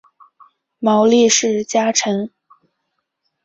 [0.79, 2.31] 毛利氏家臣。